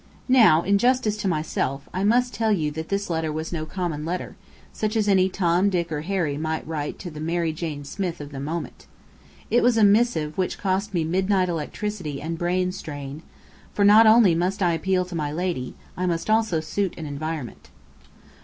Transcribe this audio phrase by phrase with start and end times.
[0.27, 4.03] Now, in justice to myself, I must tell you that this letter was no common
[4.03, 4.35] letter,
[4.73, 8.31] such as any Tom, Dick, or Harry may write to the Mary Jane Smith of
[8.31, 8.87] the moment.
[9.51, 13.21] It was a missive which cost me midnight electricity and brain strain;
[13.75, 17.69] for not only must I appeal to my lady, I must also suit an environment.